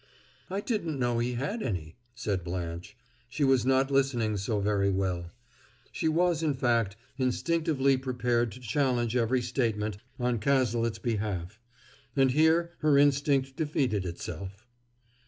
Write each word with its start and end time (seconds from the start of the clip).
"I 0.49 0.61
didn't 0.61 0.97
know 0.97 1.19
he 1.19 1.33
had 1.33 1.61
any," 1.61 1.93
said 2.15 2.43
Blanche. 2.43 2.97
She 3.29 3.43
was 3.43 3.67
not 3.67 3.91
listening 3.91 4.35
so 4.35 4.59
very 4.59 4.89
well; 4.89 5.29
she 5.91 6.07
was, 6.07 6.41
in 6.41 6.55
fact, 6.55 6.95
instinctively 7.19 7.97
prepared 7.97 8.51
to 8.53 8.59
challenge 8.59 9.15
every 9.15 9.43
statement, 9.43 9.97
on 10.19 10.39
Cazalet's 10.39 10.97
behalf; 10.97 11.59
and 12.15 12.31
here 12.31 12.71
her 12.79 12.97
instinct 12.97 13.55
defeated 13.55 14.03
itself. 14.03 14.65